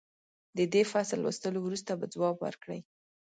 د 0.57 0.59
دې 0.73 0.83
فصل 0.91 1.19
لوستلو 1.21 1.59
وروسته 1.63 1.91
به 1.99 2.05
ځواب 2.13 2.35
ورکړئ. 2.41 2.79